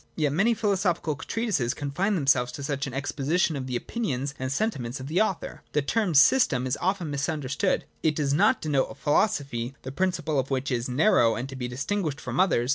[0.15, 4.99] Yet many philosophical treatises confine themselves to such an exposition of the opinions and sentiments
[4.99, 5.61] of the author.
[5.73, 7.85] The term system is often misunderstood.
[8.01, 11.67] It does not denote a philosophy, the principle of which is narrow and to be
[11.67, 12.69] distinguished frpm others.